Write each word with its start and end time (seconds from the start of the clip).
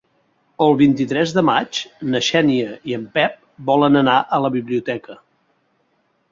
El 0.67 0.71
vint-i-tres 0.79 1.33
de 1.39 1.43
maig 1.49 1.81
na 2.15 2.23
Xènia 2.29 2.73
i 2.93 2.97
en 2.99 3.05
Pep 3.19 3.37
volen 3.71 4.03
anar 4.03 4.19
a 4.39 4.43
la 4.47 4.55
biblioteca. 4.59 5.23